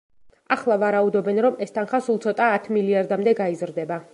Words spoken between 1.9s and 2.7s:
სულ ცოტა,